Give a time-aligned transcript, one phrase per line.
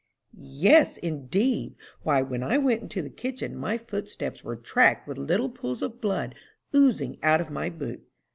[0.35, 1.75] "Yes, indeed!
[2.01, 6.01] Why, when I went into the kitchen, my footsteps were tracked with little pools of
[6.01, 6.33] blood,
[6.73, 8.01] oozing out of my boot.